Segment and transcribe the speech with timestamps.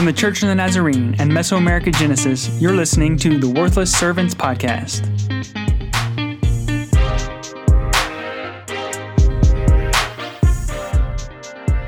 [0.00, 4.34] From the Church of the Nazarene and Mesoamerica Genesis, you're listening to the Worthless Servants
[4.34, 5.04] Podcast.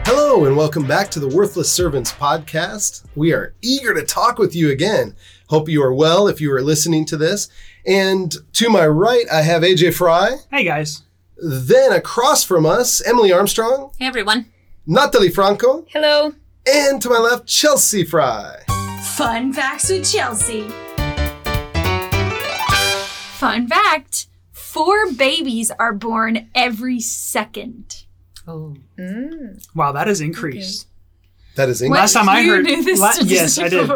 [0.05, 3.07] Hello, and welcome back to the Worthless Servants Podcast.
[3.15, 5.17] We are eager to talk with you again.
[5.49, 7.49] Hope you are well if you are listening to this.
[7.87, 10.37] And to my right, I have AJ Fry.
[10.51, 11.01] Hey guys.
[11.43, 14.53] Then across from us, Emily Armstrong, Hey everyone.
[14.87, 16.35] Natalie Franco, Hello.
[16.67, 18.63] And to my left, Chelsea Fry.
[19.17, 20.69] Fun facts with Chelsea.
[23.39, 28.05] Fun fact four babies are born every second.
[28.47, 28.75] Oh.
[28.99, 29.65] Mm.
[29.75, 30.87] Wow, that has increased.
[31.57, 31.87] That is What?
[31.87, 31.99] English.
[32.01, 33.91] Last time I heard, knew this la- yes, I did.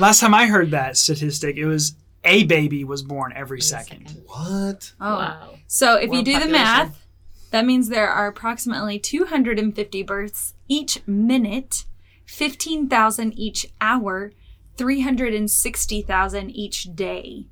[0.00, 1.94] Last time I heard that statistic, it was
[2.24, 4.22] a baby was born every second.
[4.26, 4.92] What?
[5.00, 5.16] Oh.
[5.18, 5.50] Wow.
[5.66, 7.04] So if you World do the math,
[7.50, 11.84] that means there are approximately 250 births each minute,
[12.26, 14.32] 15,000 each hour,
[14.76, 17.46] 360,000 each day.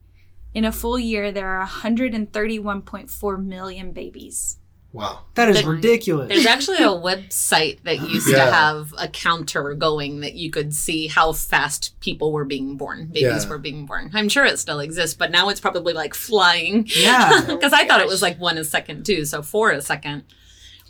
[0.54, 4.58] In a full year, there are 131.4 million babies.
[4.92, 5.20] Wow.
[5.36, 6.28] That is There- ridiculous.
[6.28, 8.44] There's actually a website that used Yeah.
[8.44, 13.06] to have a counter going that you could see how fast people were being born,
[13.06, 13.48] babies Yeah.
[13.48, 14.10] were being born.
[14.12, 16.86] I'm sure it still exists, but now it's probably like flying.
[16.94, 17.40] yeah.
[17.46, 19.24] Because I thought it was like one a second too.
[19.24, 20.24] So four a second.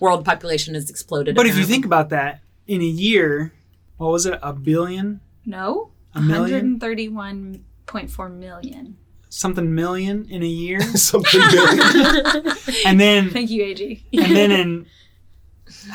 [0.00, 1.36] World population has exploded.
[1.36, 3.52] But if you think about that, in a year,
[4.02, 4.38] what was it?
[4.42, 5.20] A billion?
[5.46, 5.92] No?
[6.14, 6.80] A million?
[6.80, 8.96] 131.4 million.
[9.28, 10.80] Something million in a year?
[10.96, 12.56] Something good.
[12.86, 14.04] and then Thank you, AG.
[14.12, 14.86] and then in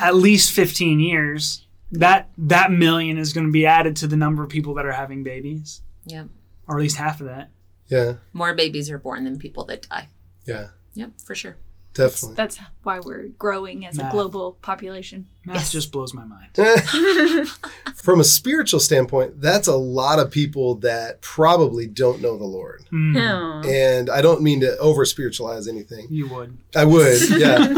[0.00, 4.42] at least 15 years that that million is going to be added to the number
[4.42, 6.24] of people that are having babies yeah,
[6.66, 7.50] or at least half of that
[7.88, 8.14] yeah.
[8.32, 10.08] more babies are born than people that die.
[10.46, 10.68] Yeah.
[10.94, 11.56] Yep, for sure.
[11.98, 12.36] Definitely.
[12.36, 15.26] That's why we're growing as a global population.
[15.44, 15.72] math Yes.
[15.72, 16.50] just blows my mind
[17.96, 22.84] From a spiritual standpoint, that's a lot of people that probably don't know the Lord.
[22.92, 26.06] Mm, And I don't mean to over spiritualize anything.
[26.08, 27.74] you would I would, yeah.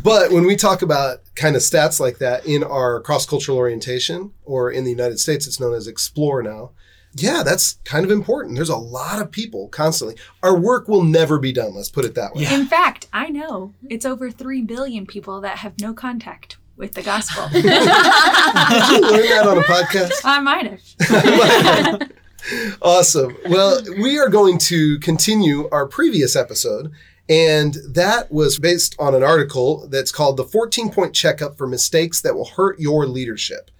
[0.04, 4.32] but when we talk about kind of stats like that in our cross cultural orientation,
[4.44, 6.72] or in the United States, it's known as Explore now.
[7.14, 8.56] Yeah, that's kind of important.
[8.56, 10.16] There's a lot of people constantly.
[10.42, 11.74] Our work will never be done.
[11.74, 12.42] Let's put it that way.
[12.42, 12.54] Yeah.
[12.54, 17.02] In fact, I know it's over 3 billion people that have no contact with the
[17.02, 17.48] gospel.
[17.52, 20.22] Did you learn that on a podcast?
[20.24, 20.80] I might
[22.00, 22.12] have.
[22.82, 23.36] awesome.
[23.48, 26.90] Well, we are going to continue our previous episode,
[27.28, 32.20] and that was based on an article that's called The 14 Point Checkup for Mistakes
[32.22, 33.70] That Will Hurt Your Leadership.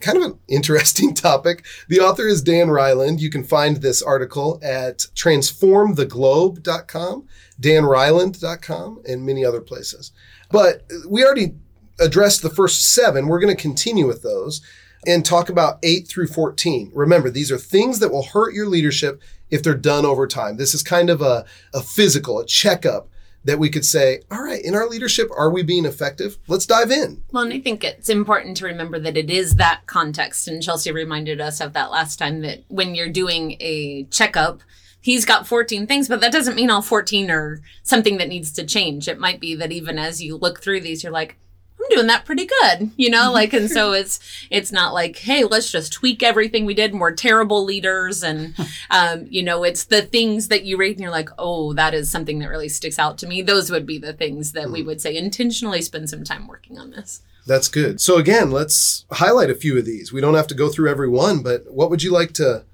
[0.00, 1.64] Kind of an interesting topic.
[1.88, 3.20] The author is Dan Reiland.
[3.20, 7.26] You can find this article at transformtheglobe.com,
[7.60, 10.12] danreiland.com, and many other places.
[10.50, 11.54] But we already
[12.00, 13.26] addressed the first seven.
[13.26, 14.60] We're going to continue with those
[15.06, 16.90] and talk about 8 through 14.
[16.94, 19.20] Remember, these are things that will hurt your leadership
[19.50, 20.56] if they're done over time.
[20.56, 23.08] This is kind of a, a physical, a checkup
[23.44, 26.38] that we could say, all right, in our leadership, are we being effective?
[26.48, 27.22] Let's dive in.
[27.32, 30.48] Well, and I think it's important to remember that it is that context.
[30.48, 34.60] And Chelsea reminded us of that last time that when you're doing a checkup,
[35.00, 38.66] he's got 14 things, but that doesn't mean all 14 are something that needs to
[38.66, 39.08] change.
[39.08, 41.38] It might be that even as you look through these, you're like,
[41.78, 44.18] I'm doing that pretty good, you know, like, and so it's,
[44.50, 48.22] it's not like, hey, let's just tweak everything we did and we're terrible leaders.
[48.22, 48.54] And,
[48.90, 52.10] um, you know, it's the things that you rate and you're like, oh, that is
[52.10, 53.42] something that really sticks out to me.
[53.42, 56.90] Those would be the things that we would say intentionally spend some time working on
[56.90, 57.22] this.
[57.46, 58.00] That's good.
[58.00, 60.12] So again, let's highlight a few of these.
[60.12, 62.64] We don't have to go through every one, but what would you like to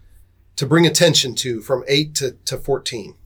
[0.56, 3.16] to bring attention to from 8 to, to 14?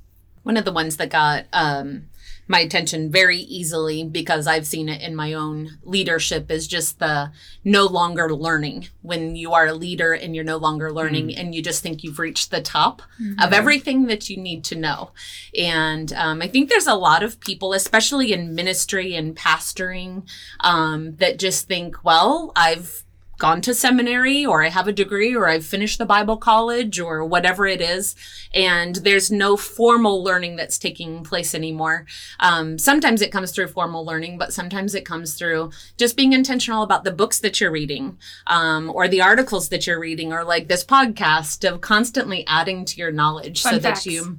[0.49, 2.08] one of the ones that got um,
[2.47, 7.31] my attention very easily because I've seen it in my own leadership is just the
[7.65, 8.89] no longer learning.
[9.03, 12.19] When you are a leader and you're no longer learning and you just think you've
[12.19, 13.03] reached the top
[13.41, 15.11] of everything that you need to know.
[15.59, 20.29] And um, I think there's a lot of people, especially in ministry and pastoring,
[20.61, 23.05] um, that just think, well, I've
[23.39, 27.25] gone to seminary or I have a degree or I've finished the Bible college or
[27.25, 28.15] whatever it is.
[28.53, 32.05] And there's no formal learning that's taking place anymore.
[32.41, 36.83] Um, sometimes it comes through formal learning, but sometimes it comes through just being intentional
[36.83, 38.19] about the books that you're reading
[38.49, 42.99] um, or the articles that you're reading or like this podcast of constantly adding to
[42.99, 44.05] your knowledge Fun so facts.
[44.05, 44.39] that you.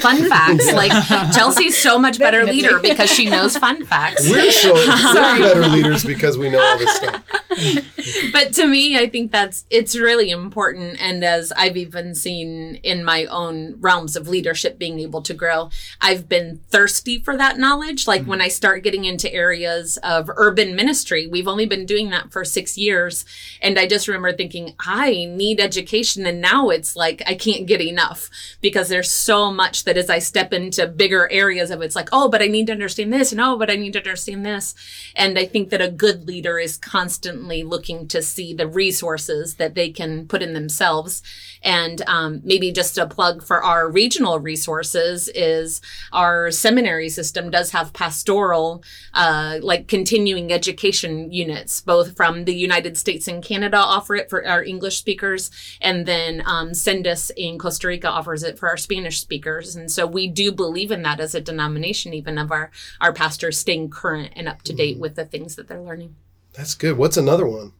[0.00, 0.70] Fun facts.
[0.74, 0.92] Like
[1.32, 4.28] Chelsea's so much better leader because she knows fun facts.
[4.30, 7.24] We're so we're better leaders because we know all this stuff.
[8.32, 11.00] but to me, I think that's it's really important.
[11.00, 15.70] And as I've even seen in my own realms of leadership being able to grow,
[16.00, 18.06] I've been thirsty for that knowledge.
[18.06, 18.30] Like hmm.
[18.30, 22.44] when I start getting into areas of urban ministry, we've only been doing that for
[22.44, 23.24] six years.
[23.60, 26.26] And I just remember thinking, I need education.
[26.26, 28.30] And now it's like I can't get enough
[28.60, 32.28] because there's so much that as I step into bigger areas of it's like, oh,
[32.28, 34.74] but I need to understand this, and oh, but I need to understand this.
[35.16, 39.74] And I think that a good leader is constantly looking to see the resources that
[39.74, 41.22] they can put in themselves.
[41.62, 45.80] And um, maybe just a plug for our regional resources is
[46.12, 48.82] our seminary system does have pastoral,
[49.14, 54.46] uh, like continuing education units, both from the United States and Canada offer it for
[54.46, 59.20] our English speakers, and then um, SENDAS in Costa Rica offers it for our Spanish
[59.20, 59.74] speakers.
[59.74, 62.70] And so we do believe in that as a denomination, even of our
[63.00, 66.14] our pastors staying current and up to date with the things that they're learning.
[66.58, 66.98] That's good.
[66.98, 67.72] What's another one?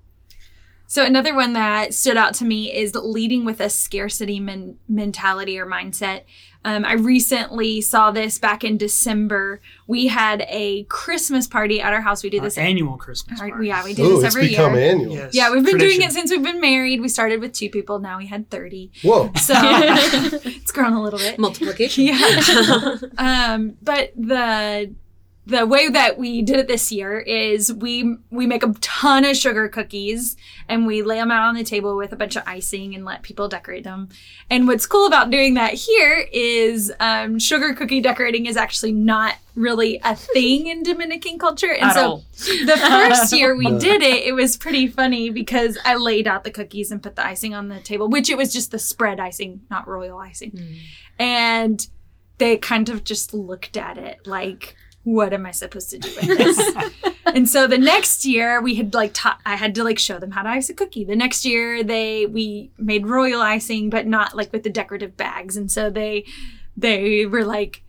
[0.86, 5.58] So another one that stood out to me is leading with a scarcity men- mentality
[5.58, 6.22] or mindset.
[6.64, 9.60] Um, I recently saw this back in December.
[9.86, 12.22] We had a Christmas party at our house.
[12.22, 12.56] We do Our this.
[12.56, 13.66] annual Christmas our- party.
[13.68, 14.90] yeah, we do Ooh, this it's every become year.
[14.92, 15.14] annual.
[15.14, 15.34] Yes.
[15.34, 17.00] Yeah, we've been doing it since we've been married.
[17.02, 17.98] We started with two people.
[17.98, 18.90] Now we had thirty.
[19.02, 19.30] Whoa.
[19.38, 21.38] So it's grown a little bit.
[21.38, 22.04] Multiplication.
[22.04, 22.96] Yeah.
[23.18, 24.94] um, but the
[25.48, 29.34] the way that we did it this year is we we make a ton of
[29.34, 30.36] sugar cookies
[30.68, 33.22] and we lay them out on the table with a bunch of icing and let
[33.22, 34.10] people decorate them.
[34.50, 39.36] And what's cool about doing that here is um, sugar cookie decorating is actually not
[39.54, 41.72] really a thing in Dominican culture.
[41.72, 42.24] And At so all.
[42.36, 46.50] the first year we did it, it was pretty funny because I laid out the
[46.50, 49.62] cookies and put the icing on the table, which it was just the spread icing,
[49.70, 50.76] not royal icing.
[51.18, 51.86] And
[52.36, 54.76] they kind of just looked at it like,
[55.14, 57.14] what am I supposed to do with this?
[57.26, 60.32] and so the next year we had like taught, I had to like show them
[60.32, 61.04] how to ice a cookie.
[61.04, 65.56] The next year they we made royal icing, but not like with the decorative bags.
[65.56, 66.26] And so they
[66.76, 67.82] they were like,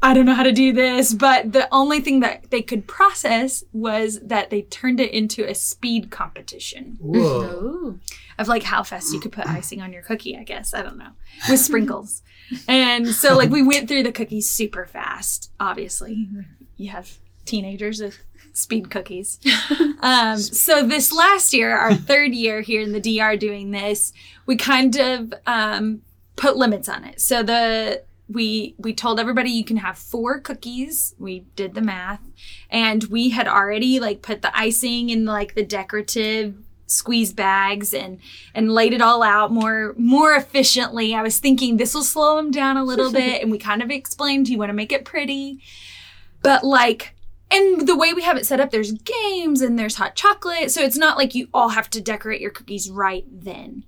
[0.00, 3.64] I don't know how to do this, but the only thing that they could process
[3.72, 7.98] was that they turned it into a speed competition Whoa.
[8.38, 10.72] Of like how fast you could put icing on your cookie, I guess.
[10.72, 11.10] I don't know.
[11.48, 12.22] With sprinkles.
[12.68, 16.28] and so like we went through the cookies super fast, obviously.
[16.78, 18.18] You have teenagers with
[18.54, 19.38] speed cookies.
[20.00, 24.12] Um, so this last year, our third year here in the DR doing this,
[24.46, 26.02] we kind of um,
[26.36, 27.20] put limits on it.
[27.20, 31.14] So the we we told everybody you can have four cookies.
[31.18, 32.20] We did the math,
[32.70, 36.54] and we had already like put the icing in like the decorative
[36.86, 38.18] squeeze bags and
[38.54, 41.14] and laid it all out more more efficiently.
[41.14, 43.90] I was thinking this will slow them down a little bit, and we kind of
[43.90, 45.60] explained you want to make it pretty,
[46.42, 47.14] but like.
[47.50, 50.70] And the way we have it set up, there's games and there's hot chocolate.
[50.70, 53.84] So it's not like you all have to decorate your cookies right then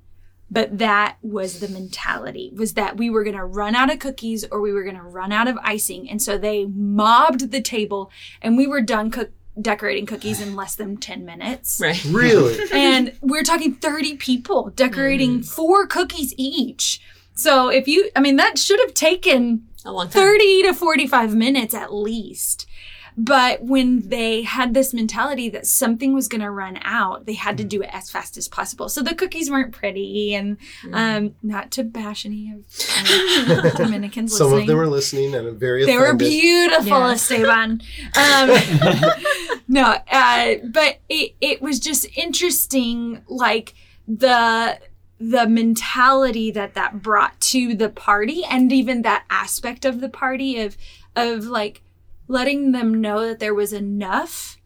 [0.51, 4.45] but that was the mentality was that we were going to run out of cookies
[4.51, 8.11] or we were going to run out of icing and so they mobbed the table
[8.43, 12.05] and we were done cook- decorating cookies in less than 10 minutes Right.
[12.11, 12.59] Really?
[12.73, 15.49] and we're talking 30 people decorating mm.
[15.49, 17.01] four cookies each
[17.35, 20.23] so if you i mean that should have taken A long time.
[20.23, 22.67] 30 to 45 minutes at least.
[23.17, 27.59] But when they had this mentality that something was going to run out, they had
[27.59, 28.89] to do it as fast as possible.
[28.89, 30.57] So the cookies weren't pretty, and
[30.93, 32.65] um, not to bash any of
[33.75, 34.63] Dominicans Some listening.
[34.63, 37.11] of them are listening and are very They were beautiful, Yeah.
[37.13, 37.83] Esteban.
[38.17, 38.51] Um,
[39.69, 43.75] no, uh, but it it was just interesting, like
[44.07, 44.79] the
[45.21, 50.59] the mentality that that brought to the party, and even that aspect of the party
[50.59, 50.77] of
[51.15, 51.83] of like
[52.27, 54.57] letting them know that there was enough.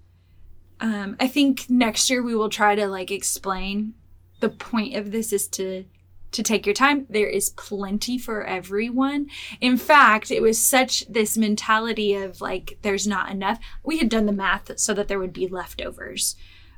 [0.80, 3.94] Um, I think next year we will try to like explain
[4.40, 5.87] the point of this is to
[6.34, 7.06] to take your time.
[7.08, 9.28] There is plenty for everyone.
[9.61, 13.58] In fact, it was such this mentality of like, there's not enough.
[13.84, 16.34] We had done the math so that there would be leftovers,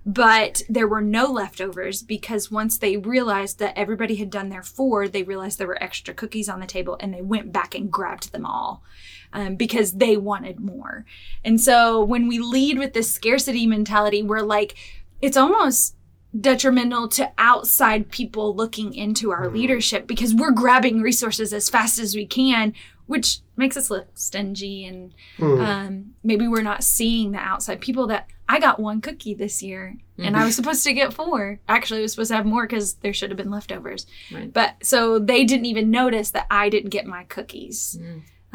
[0.08, 5.08] but there were no leftovers because once they realized that everybody had done their four,
[5.08, 8.30] they realized there were extra cookies on the table and they went back and grabbed
[8.30, 8.84] them all
[9.32, 11.04] um, because they wanted more.
[11.44, 14.76] And so when we lead with this scarcity mentality, we're like,
[15.20, 15.96] it's almost
[16.40, 22.14] detrimental to outside people looking into our leadership because we're grabbing resources as fast as
[22.14, 22.75] we can,
[23.06, 25.60] which makes us look stingy and Hmm.
[25.60, 29.96] um, maybe we're not seeing the outside people that I got one cookie this year
[30.18, 31.58] and I was supposed to get four.
[31.68, 34.06] Actually, I was supposed to have more because there should have been leftovers.
[34.32, 34.52] Right.
[34.52, 37.98] But so they didn't even notice that I didn't get my cookies.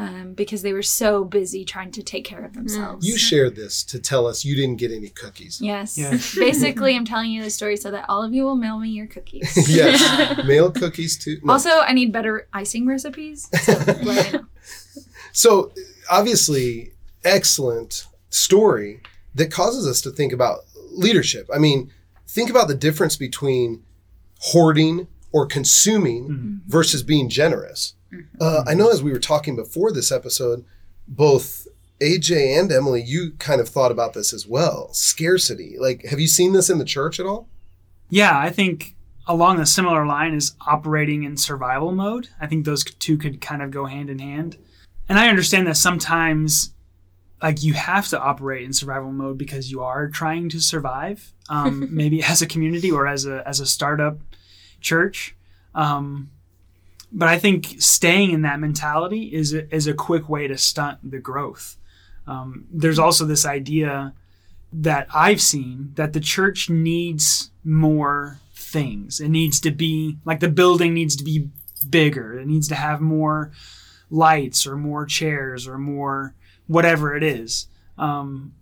[0.01, 3.08] Um, because they were so busy trying to take care of themselves.
[3.08, 5.62] You shared this to tell us you didn't get any cookies.
[5.62, 5.98] Yes.
[5.98, 6.36] Yes.
[6.39, 9.08] Basically, I'm telling you the story so that all of you will mail me your
[9.08, 9.70] cookies.
[9.70, 11.39] yes, mail cookies too.
[11.43, 11.53] No.
[11.53, 13.50] Also, I need better icing recipes.
[13.62, 14.46] So let me know.
[15.34, 15.72] So
[16.10, 16.93] obviously,
[17.24, 19.01] excellent story
[19.36, 20.60] that causes us to think about
[20.91, 21.48] leadership.
[21.53, 21.91] I mean,
[22.27, 23.84] think about the difference between
[24.39, 27.93] hoarding or consuming versus being generous.
[28.39, 30.65] Uh, I know as we were talking before this episode,
[31.08, 31.68] both
[32.01, 34.91] AJ and Emily, you kind of thought about this as well.
[34.94, 35.75] Scarcity.
[35.80, 37.48] Like, have you seen this in the church at all?
[38.10, 38.96] Yeah, I think
[39.27, 42.30] along a similar line is operating in survival mode.
[42.39, 44.58] I think those two could kind of go hand in hand.
[45.08, 46.74] And I understand that sometimes
[47.41, 51.88] like you have to operate in survival mode because you are trying to survive, um,
[51.96, 54.20] maybe as a community or as a as a startup
[54.80, 55.36] church.
[55.74, 56.30] Um,
[57.12, 61.12] but I think staying in that mentality is a, is a quick way to stunt
[61.12, 61.77] the growth.
[62.25, 64.13] Um, there's also this idea
[64.72, 69.20] that I've seen that the church needs more things.
[69.20, 71.50] It needs to be like the building needs to be
[71.89, 72.39] bigger.
[72.39, 73.51] It needs to have more
[74.10, 76.36] lights or more chairs or more
[76.68, 77.68] whatever it is.
[77.98, 78.53] Um,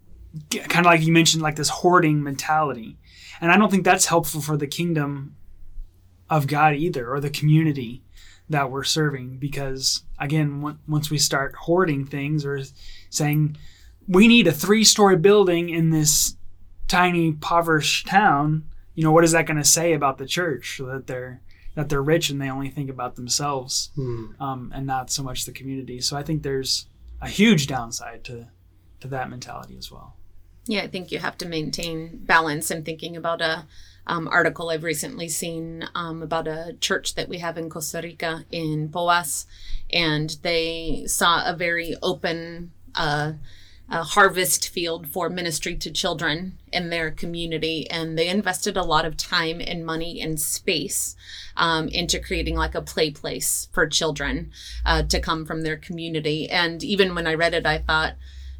[0.49, 2.97] kind of like you mentioned, like this hoarding mentality.
[3.41, 5.35] And I don't think that's helpful for the kingdom
[6.29, 8.03] of God either or the community
[8.49, 12.61] that we're serving because again once we start hoarding things or
[13.09, 13.55] saying
[14.07, 16.35] we need a three-story building in this
[16.87, 18.63] tiny impoverished town
[18.99, 20.81] you know what is that going to say about the church?
[20.83, 21.39] That they're
[21.75, 23.91] that they're rich and they only think about themselves
[24.41, 26.01] um, and not so much the community.
[26.01, 26.85] So i think there's
[27.21, 28.47] a huge downside to
[28.99, 30.17] to that mentality as well.
[30.65, 32.69] Yeah, I think you have to maintain balance.
[32.71, 33.67] I'm thinking about a
[34.09, 38.43] um, article I've recently seen um, about a church that we have in Costa Rica
[38.51, 39.45] in Boas,
[39.93, 43.33] and they saw a very open uh,
[43.87, 49.05] uh, harvest field for ministry to children in their community, and they invested a lot
[49.05, 51.15] of time and money and space
[51.55, 54.51] um, into creating like a play place for children
[54.85, 56.49] uh, to come from their community.
[56.49, 58.15] And even when I read it, I thought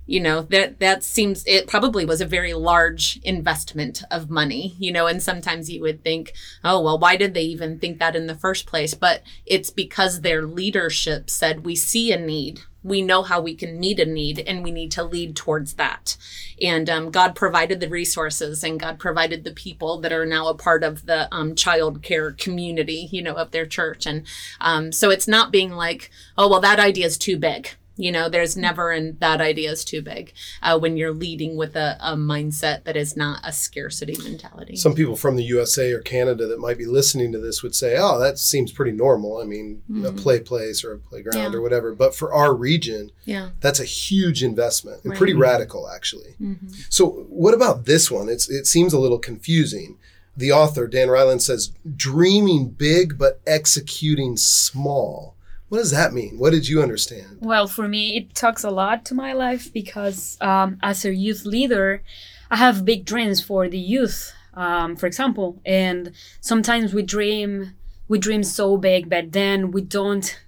[0.10, 4.92] you know that that seems it probably was a very large investment of money you
[4.92, 8.28] know and sometimes you would think oh well why did they even think that in
[8.28, 8.94] the first place?
[8.94, 12.62] But it's because their leadership said we see a need.
[12.82, 16.16] We know how we can meet a need and we need to lead towards that.
[16.62, 20.54] And um, god provided the resources and god provided the people that are now a
[20.54, 24.06] part of the um, child care community you know of their church.
[24.06, 24.26] And
[24.62, 28.30] um, so it's not being like oh well that idea is too big you know,
[28.30, 32.16] there's never and that idea is too big uh, when you're leading with a, a
[32.16, 34.76] mindset that is not a scarcity mentality.
[34.78, 37.98] Some people from the USA or Canada that might be listening to this would say,
[38.00, 41.58] "Oh, that seems pretty normal." I mean, a play place or a playground Yeah.
[41.58, 41.94] or whatever.
[41.94, 43.50] But for our region, yeah.
[43.60, 45.18] that's a huge investment and Right.
[45.18, 46.36] pretty radical, actually.
[46.42, 46.68] Mm-hmm.
[46.90, 48.30] So, what about this one?
[48.30, 49.98] It's it seems a little confusing.
[50.38, 55.36] The author Dan Reiland says, "Dreaming big but executing small."
[55.70, 56.38] What does that mean?
[56.40, 57.38] What did you understand?
[57.42, 61.46] Well, for me, it talks a lot to my life because um, as a youth
[61.46, 62.02] leader,
[62.50, 65.62] I have big dreams for the youth, um, for example.
[65.66, 66.12] And
[66.42, 67.76] sometimes we dream,
[68.08, 70.40] we dream so big, but then we don't,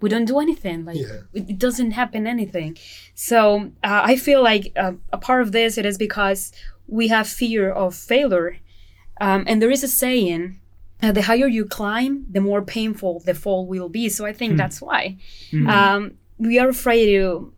[0.00, 0.84] we don't do anything.
[0.84, 1.22] Like Yeah.
[1.34, 2.78] it, doesn't happen anything.
[3.14, 6.52] So uh, I feel like uh, a part of this it is because
[6.86, 8.58] we have fear of failure,
[9.20, 10.59] um, and there is a saying.
[11.02, 14.08] Uh, the higher you climb, the more painful the fall will be.
[14.08, 15.16] So I think that's why
[15.68, 17.52] um, we are afraid to,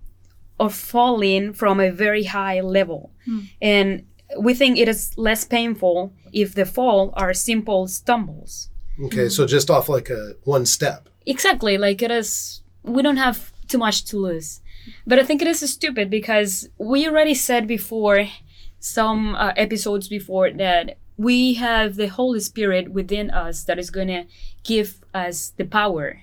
[0.60, 3.10] of falling from a very high level,
[3.60, 4.04] and
[4.38, 8.68] we think it is less painful if the fall are simple stumbles.
[9.04, 11.08] Okay, so just off like a one step.
[11.26, 12.62] Exactly, like it is.
[12.82, 14.60] We don't have too much to lose,
[15.06, 18.28] but I think it is stupid because we already said before,
[18.82, 24.08] some uh, episodes before that we have the Holy Spirit within us that is going
[24.08, 24.24] to
[24.64, 26.22] give us the power.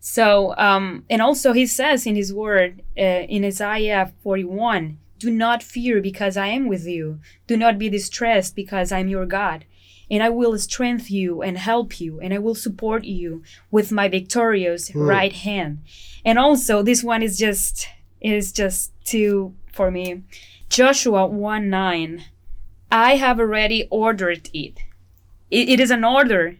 [0.00, 5.62] So, um, and also he says in his word uh, in Isaiah 41 Do not
[5.62, 7.20] fear because I am with you.
[7.46, 9.64] Do not be distressed because I'm your God.
[10.10, 14.08] And I will strengthen you and help you, and I will support you with my
[14.08, 15.78] victorious right hand.
[16.22, 17.86] And also, this one is just
[18.20, 20.22] is just too for me.
[20.68, 22.24] Joshua 1 9.
[22.92, 24.78] I have already ordered it.
[25.50, 26.56] It, it is an order.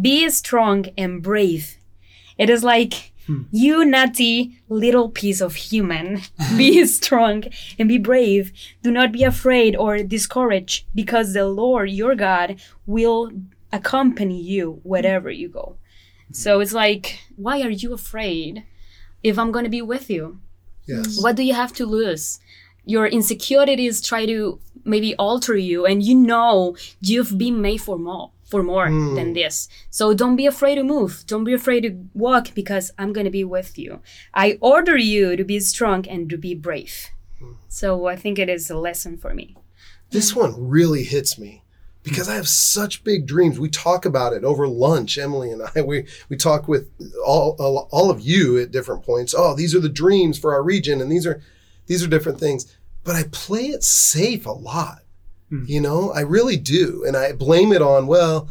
[0.00, 1.76] Be strong and brave.
[2.38, 3.42] It is like hmm.
[3.50, 6.22] you naughty little piece of human.
[6.56, 7.44] be strong
[7.78, 8.52] and be brave.
[8.82, 13.32] Do not be afraid or discouraged because the Lord your God will
[13.72, 15.76] accompany you wherever you go.
[16.30, 18.64] So it's like, why are you afraid?
[19.24, 20.38] if I'm going to be with you?
[20.86, 21.20] Yes.
[21.20, 22.38] What do you have to lose?
[22.84, 28.30] Your insecurities try to maybe alter you, and you know you've been made for more,
[28.44, 29.14] for more hmm.
[29.14, 29.68] than this.
[29.90, 31.24] So don't be afraid to move.
[31.26, 34.00] Don't be afraid to walk because I'm gonna be with you.
[34.34, 37.10] I order you to be strong and to be brave.
[37.38, 37.52] Hmm.
[37.68, 39.56] So I think it is a lesson for me.
[40.10, 41.64] This one really hits me
[42.04, 43.58] because I have such big dreams.
[43.58, 45.82] We talk about it over lunch, Emily and I.
[45.82, 46.90] We we talk with
[47.26, 49.34] all all, all of you at different points.
[49.36, 51.42] Oh, these are the dreams for our region, and these are
[51.86, 52.76] these are different things.
[53.02, 55.00] But I play it safe a lot.
[55.50, 55.64] Hmm.
[55.66, 58.48] You know, I really do, and I blame it on well.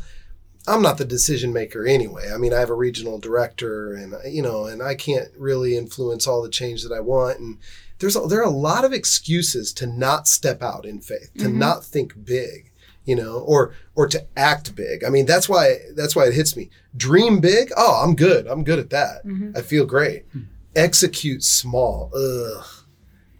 [0.65, 2.31] I'm not the decision maker anyway.
[2.33, 6.27] I mean, I have a regional director, and you know, and I can't really influence
[6.27, 7.39] all the change that I want.
[7.39, 7.57] And
[7.99, 11.45] there's a, there are a lot of excuses to not step out in faith, to
[11.45, 11.59] mm-hmm.
[11.59, 12.71] not think big,
[13.03, 15.03] you know, or or to act big.
[15.03, 16.69] I mean, that's why that's why it hits me.
[16.95, 17.71] Dream big.
[17.75, 18.47] Oh, I'm good.
[18.47, 19.25] I'm good at that.
[19.25, 19.57] Mm-hmm.
[19.57, 20.25] I feel great.
[20.31, 20.41] Hmm.
[20.75, 22.11] Execute small.
[22.15, 22.65] Ugh.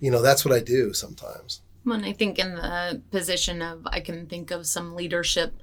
[0.04, 1.62] You know, that's what I do sometimes.
[1.86, 5.54] When I think in the position of, I can think of some leadership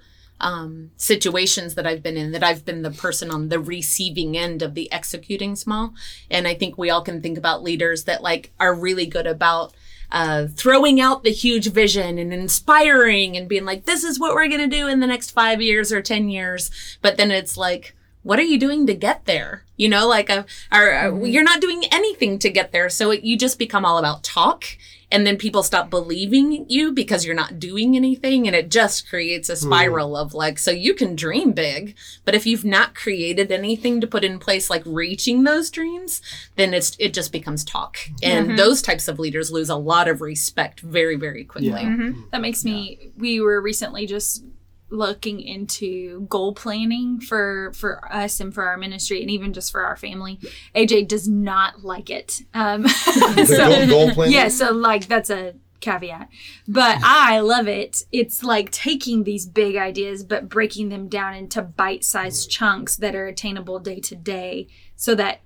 [0.40, 4.62] um, situations that I've been in, that I've been the person on the receiving end
[4.62, 5.92] of the executing small.
[6.30, 9.74] And I think we all can think about leaders that like are really good about
[10.10, 14.48] uh, throwing out the huge vision and inspiring and being like, this is what we're
[14.48, 16.70] going to do in the next five years or 10 years.
[17.02, 19.64] But then it's like, what are you doing to get there?
[19.76, 21.26] You know, like, uh, are, uh, mm-hmm.
[21.26, 22.90] you're not doing anything to get there.
[22.90, 24.64] So it, you just become all about talk.
[25.12, 28.46] And then people stop believing you because you're not doing anything.
[28.46, 29.66] And it just creates a hmm.
[29.66, 34.06] spiral of like, so you can dream big, but if you've not created anything to
[34.06, 36.22] put in place, like reaching those dreams,
[36.54, 37.96] then it's, it just becomes talk.
[37.96, 38.14] Mm-hmm.
[38.22, 38.56] And mm-hmm.
[38.56, 41.70] those types of leaders lose a lot of respect very, very quickly.
[41.70, 41.96] Yeah.
[41.96, 42.20] Hmm.
[42.30, 43.10] That makes me.
[43.16, 44.44] We were recently just
[44.90, 49.84] looking into goal planning for for us and for our ministry and even just for
[49.84, 50.38] our family.
[50.74, 52.42] AJ does not like it.
[52.54, 52.86] Um,
[53.46, 56.28] so, goal, goal yeah, so like that's a caveat.
[56.68, 58.04] But I love it.
[58.12, 63.26] It's like taking these big ideas but breaking them down into bite-sized chunks that are
[63.26, 65.40] attainable day to day so that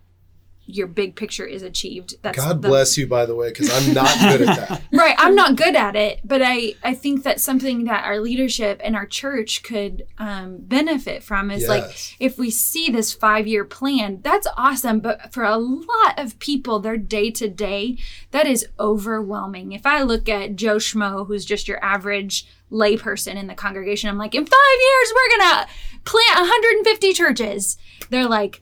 [0.67, 2.17] your big picture is achieved.
[2.23, 4.83] That's God the- bless you, by the way, because I'm not good at that.
[4.93, 8.81] right i'm not good at it but i i think that's something that our leadership
[8.85, 13.65] and our church could um, benefit from is like if we see this five year
[13.65, 17.97] plan that's awesome but for a lot of people their day to day
[18.31, 23.47] that is overwhelming if i look at joe schmo who's just your average layperson in
[23.47, 25.67] the congregation i'm like in five years we're gonna
[26.05, 27.77] plant 150 churches
[28.11, 28.61] they're like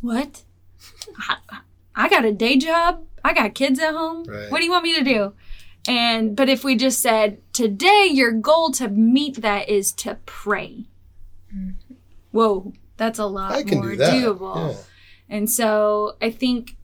[0.00, 0.42] what
[1.18, 1.36] I,
[1.94, 4.50] I got a day job i got kids at home Right.
[4.50, 5.32] what do you want me to do
[5.88, 10.84] and but if we just said today your goal to meet that is to pray.
[12.30, 14.72] Whoa, that's a lot more do doable.
[14.74, 14.78] Yeah.
[15.30, 16.76] And so I think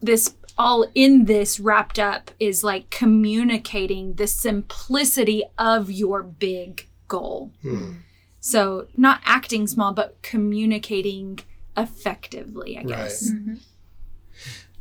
[0.00, 7.52] this all in this wrapped up is like communicating the simplicity of your big goal.
[7.62, 7.92] Hmm.
[8.40, 11.40] So not acting small, but communicating
[11.80, 13.30] effectively, I guess.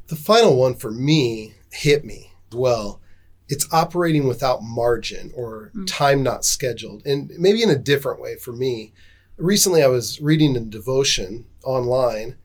[0.08, 3.02] The final one for me hit me well.
[3.48, 7.06] It's operating without margin or time not scheduled.
[7.06, 8.94] And maybe in a different way for me.
[9.38, 12.36] Recently, I was reading a devotion online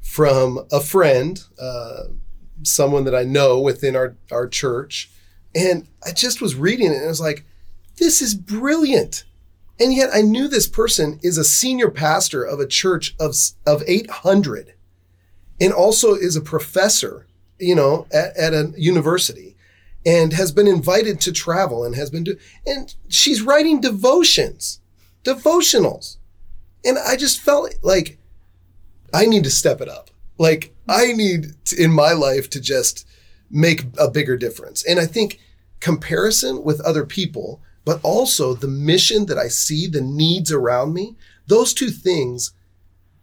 [0.00, 2.04] from a friend, uh,
[2.62, 5.10] someone that I know within our, our church.
[5.54, 7.44] And I just was reading it and I was like,
[7.96, 9.24] this is brilliant.
[9.80, 13.34] And yet I knew this person is a senior pastor of a church of,
[13.66, 14.74] of 800
[15.60, 17.26] and also is a professor,
[17.58, 19.56] you know, at, at a university
[20.04, 22.36] and has been invited to travel and has been do
[22.66, 24.80] and she's writing devotions,
[25.24, 26.16] devotionals.
[26.84, 28.18] And I just felt like
[29.12, 30.10] I need to step it up.
[30.38, 33.06] Like I need to, in my life to just
[33.50, 34.84] make a bigger difference.
[34.84, 35.40] And I think
[35.80, 41.16] comparison with other people, but also the mission that I see, the needs around me,
[41.46, 42.52] those two things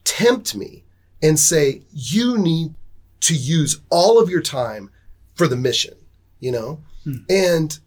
[0.03, 0.83] tempt me
[1.21, 2.73] and say, you need
[3.19, 4.89] to use all of your time
[5.35, 5.93] for the mission,
[6.39, 6.81] you know?
[7.03, 7.17] Hmm.
[7.29, 7.77] And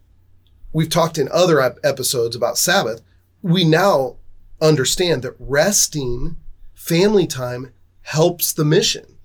[0.72, 3.02] we've talked in other episodes about Sabbath.
[3.42, 4.18] We now
[4.60, 6.36] understand that resting,
[6.74, 9.16] family time helps the mission.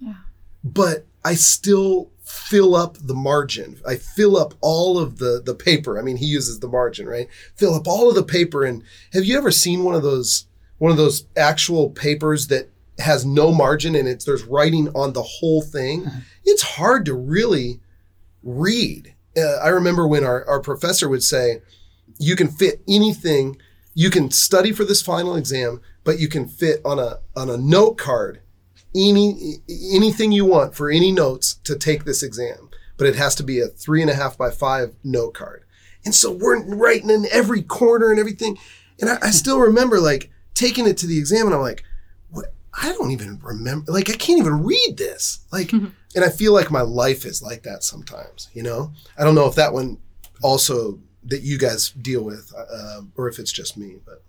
[0.63, 3.79] But I still fill up the margin.
[3.87, 5.99] I fill up all of the the paper.
[5.99, 7.27] I mean, he uses the margin, right?
[7.55, 8.63] Fill up all of the paper.
[8.63, 10.47] And have you ever seen one of those
[10.79, 12.69] one of those actual papers that
[12.99, 16.09] has no margin and it's there's writing on the whole thing?
[16.43, 17.79] It's hard to really
[18.41, 19.13] read.
[19.37, 21.61] Uh, I remember when our, our professor would say,
[22.19, 23.57] you can fit anything,
[23.93, 27.57] you can study for this final exam, but you can fit on a on a
[27.57, 28.41] note card
[28.95, 29.57] any
[29.91, 33.59] anything you want for any notes to take this exam, but it has to be
[33.59, 35.63] a three and a half by five note card.
[36.05, 38.57] And so we're writing in every corner and everything.
[38.99, 41.83] And I, I still remember like taking it to the exam and I'm like,
[42.29, 42.53] what?
[42.81, 43.91] I don't even remember.
[43.91, 45.45] Like, I can't even read this.
[45.51, 45.93] Like, and
[46.25, 48.93] I feel like my life is like that sometimes, you know?
[49.17, 49.99] I don't know if that one
[50.41, 54.23] also that you guys deal with uh, or if it's just me, but.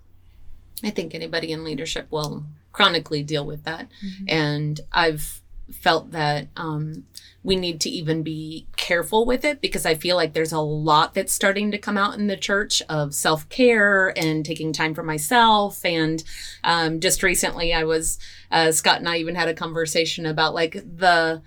[0.83, 2.45] I think anybody in leadership will
[2.75, 3.87] chronically deal with that.
[4.27, 7.05] And I've felt that um,
[7.41, 11.13] we need to even be careful with it because I feel like there's a lot
[11.13, 15.03] that's starting to come out in the church of self care and taking time for
[15.03, 15.83] myself.
[15.85, 16.21] And
[16.63, 18.19] um, just recently, I was,
[18.51, 21.41] uh, Scott and I even had a conversation about like the,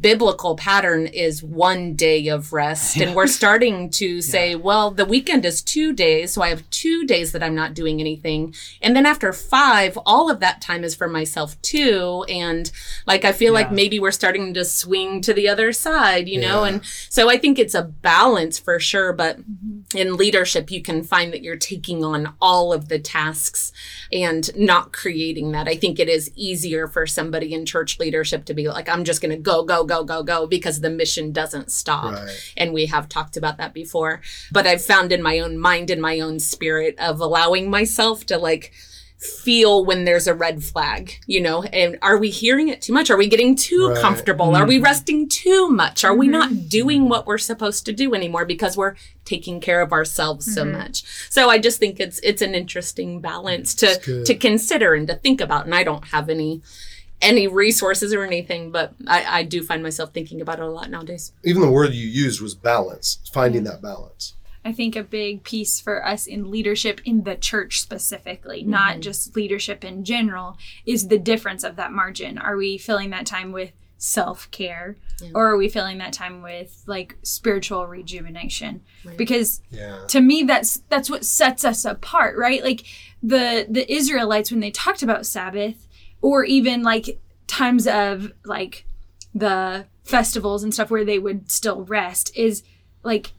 [0.00, 2.96] biblical pattern is one day of rest.
[2.96, 7.04] And we're starting to say well the weekend is two days so i have two
[7.04, 8.54] days that i'm not doing anything.
[8.80, 12.24] And then after five all of that time is for myself too.
[12.28, 12.70] And
[13.06, 16.64] like i feel like maybe we're starting to swing to the other side you know?
[16.64, 19.96] And so i think it's a balance for sure but mm-hmm.
[19.96, 23.72] in leadership you can find that you're taking on all of the tasks
[24.12, 25.68] and not creating that.
[25.68, 29.20] I think it is easier for somebody in church leadership to be like i'm just
[29.20, 32.52] going to go go go go go go, because the mission doesn't stop Right.
[32.56, 34.20] and we have talked about that before
[34.52, 38.38] but i've found in my own mind in my own spirit of allowing myself to
[38.38, 38.72] like
[39.24, 43.10] feel when there's a red flag, you know, and are we hearing it too much?
[43.10, 44.00] Are we getting too Right.
[44.00, 44.54] comfortable?
[44.54, 44.84] Are we mm-hmm.
[44.84, 46.04] resting too much?
[46.04, 46.68] Are we not mm-hmm.
[46.68, 50.78] doing what we're supposed to do anymore because we're taking care of ourselves so mm-hmm.
[50.78, 51.04] much?
[51.30, 55.40] So I just think it's it's an interesting balance to to consider and to think
[55.40, 55.64] about.
[55.64, 56.62] And I don't have any
[57.24, 60.90] any resources or anything, but I, I do find myself thinking about it a lot
[60.90, 61.32] nowadays.
[61.44, 64.34] Even the word you used was balance, finding that balance.
[64.64, 69.00] I think a big piece for us in leadership in the church specifically, not mm-hmm.
[69.02, 70.56] just leadership in general,
[70.86, 72.38] is the difference of that margin.
[72.38, 74.96] Are we filling that time with self care
[75.34, 78.82] or are we filling that time with like spiritual rejuvenation?
[79.16, 80.04] Because Yeah.
[80.08, 82.62] to me that's that's what sets us apart, right?
[82.62, 82.84] Like
[83.22, 85.86] the the Israelites when they talked about Sabbath
[86.24, 88.86] or even like times of like
[89.34, 92.62] the festivals and stuff where they would still rest is
[93.02, 93.32] like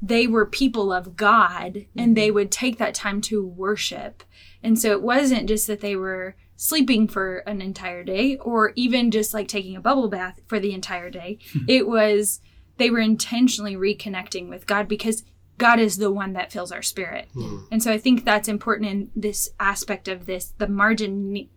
[0.00, 2.36] they were people of God and they mm-hmm.
[2.36, 4.22] would take that time to worship.
[4.62, 9.10] And so it wasn't just that they were sleeping for an entire day or even
[9.10, 11.38] just like taking a bubble bath for the entire day.
[11.52, 11.66] Hmm.
[11.68, 12.40] it was
[12.78, 15.24] they were intentionally reconnecting with God because
[15.58, 17.28] God is the one that fills our spirit.
[17.34, 17.58] Hmm.
[17.70, 20.54] And so I think that's important in this aspect of this.
[20.56, 21.50] The margin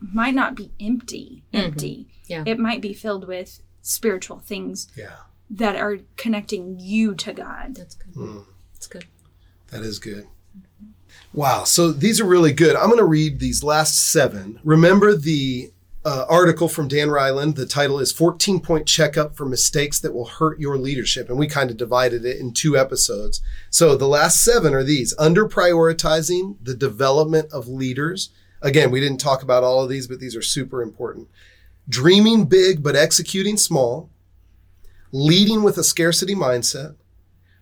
[0.00, 2.08] might not be empty, empty.
[2.26, 2.44] Yeah.
[2.46, 5.16] It might be filled with spiritual things Yeah.
[5.50, 7.74] that are connecting you to God.
[7.76, 8.44] That's good.
[8.74, 9.04] That's good.
[9.68, 10.26] That is good.
[11.32, 11.64] Wow.
[11.64, 12.76] So these are really good.
[12.76, 14.60] I'm going to read these last seven.
[14.64, 15.72] Remember the
[16.04, 17.56] uh, article from Dan Reiland.
[17.56, 21.28] The title is 14 Point Checkup for Mistakes That Will Hurt Your Leadership.
[21.28, 23.42] And we kind of divided it in two episodes.
[23.68, 28.30] So the last seven are these under prioritizing the development of leaders.
[28.60, 31.28] Again, we didn't talk about all of these, but these are super important.
[31.88, 34.10] Dreaming big, but executing small.
[35.12, 36.96] Leading with a scarcity mindset.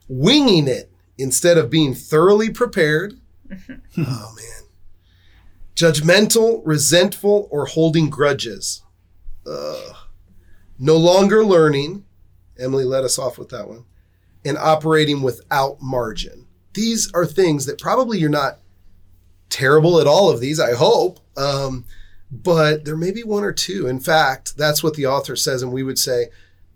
[0.09, 3.15] Winging it instead of being thoroughly prepared.
[3.53, 4.67] oh man.
[5.75, 8.83] Judgmental, resentful, or holding grudges.
[9.47, 9.97] Ugh.
[10.79, 12.05] No longer learning.
[12.59, 13.85] Emily let us off with that one.
[14.45, 16.47] And operating without margin.
[16.73, 18.61] These are things that probably you're not
[19.49, 21.21] terrible at all of these, I hope.
[21.37, 21.85] Um,
[22.31, 23.87] but there may be one or two.
[23.87, 25.63] In fact, that's what the author says.
[25.63, 26.27] And we would say,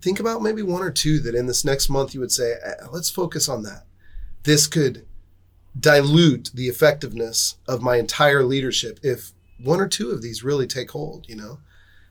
[0.01, 2.87] think about maybe one or two that in this next month you would say, "Eh,
[2.93, 3.85] let's focus on that.
[4.45, 5.07] This could
[5.79, 10.91] dilute the effectiveness of my entire leadership if one or two of these really take
[10.91, 11.59] hold, you know?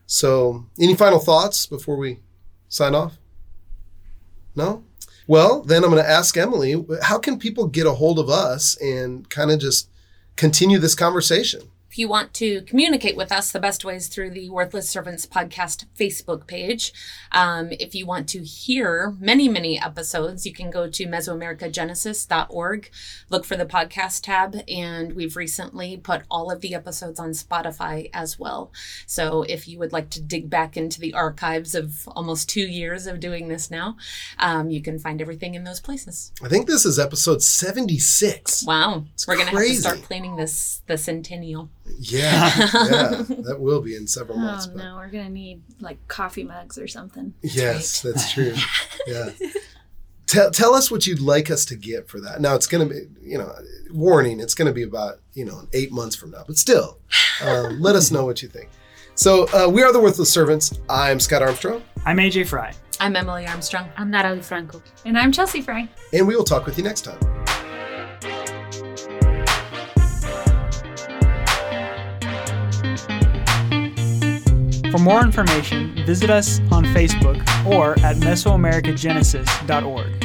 [0.05, 2.19] So, any final thoughts before we
[2.67, 3.17] sign off?
[4.55, 4.83] No?
[5.27, 8.75] Well, then I'm going to ask Emily, how can people get a hold of us
[8.81, 9.89] and kind of just
[10.39, 11.69] continue this conversation?
[11.89, 15.25] If you want to communicate with us, the best way is through the Worthless Servants
[15.25, 16.93] Podcast Facebook page.
[17.31, 22.91] Um, if you want to hear many, many episodes, you can go to Mesoamericagenesis.org,
[23.31, 28.11] look for the podcast tab, and we've recently put all of the episodes on Spotify
[28.13, 28.71] as well.
[29.07, 33.07] So if you would like to dig back into the archives of almost two years
[33.07, 33.97] of doing this now,
[34.37, 36.31] um, you can find everything in those places.
[36.43, 38.63] I think this is episode 76.
[38.63, 39.05] Wow.
[39.15, 41.71] It's We're going to have to start planning this, the centennial.
[41.97, 44.69] Yeah, yeah, that will be in several oh, months.
[44.71, 47.33] Oh no, we're gonna need like coffee mugs or something.
[47.41, 48.13] Yes, right.
[48.13, 48.53] that's true.
[49.07, 49.31] yeah.
[50.27, 52.39] Tell, tell us what you'd like us to get for that.
[52.39, 53.51] Now it's going to be, you know,
[53.91, 54.39] warning.
[54.39, 56.99] It's going to be about you know eight months from now, but still,
[57.41, 58.69] uh, let us know what you think.
[59.15, 60.79] So uh, we are the Worthless Servants.
[60.87, 61.81] I'm Scott Armstrong.
[62.05, 62.73] I'm AJ Fry.
[63.01, 63.89] I'm Emily Armstrong.
[63.97, 64.81] I'm Natalie Franco.
[65.05, 65.89] And I'm Chelsea Fry.
[66.13, 67.38] And we will talk with you next time.
[74.91, 80.18] For more information, visit us on Facebook or at Mesoamericagenesis.org.